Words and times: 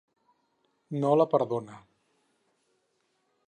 No 1.03 1.11
la 1.21 1.29
perdona. 1.35 1.77